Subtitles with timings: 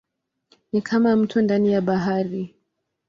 [0.73, 2.55] Ni kama mto ndani ya bahari.